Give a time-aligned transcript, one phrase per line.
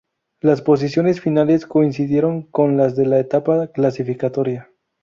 [0.39, 4.71] Las posiciones finales coincidieron con las de la etapa clasificatoria.